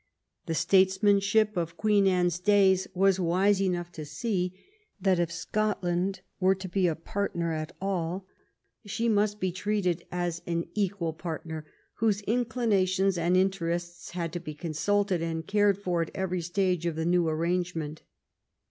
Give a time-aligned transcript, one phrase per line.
[0.47, 4.59] The statesmanship of Queen Anne's days was wise enough to see
[4.99, 8.25] that if Scotland were to be a partner at all,
[8.83, 11.67] she must be treated as an equal partner,
[11.97, 16.95] whose inclinations and interests had to be consulted and cared for at every stage of
[16.95, 18.01] the new ar rangement.